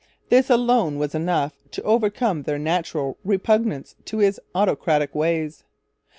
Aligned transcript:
This 0.29 0.49
alone 0.49 0.97
was 0.97 1.13
enough 1.13 1.53
to 1.69 1.83
overcome 1.83 2.41
their 2.41 2.57
natural 2.57 3.19
repugnance 3.23 3.93
to 4.05 4.17
his 4.17 4.39
autocratic 4.55 5.13
ways. 5.13 5.63